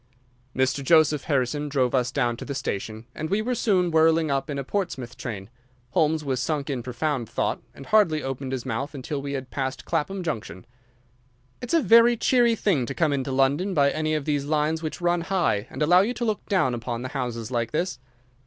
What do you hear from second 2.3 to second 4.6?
to the station, and we were soon whirling up in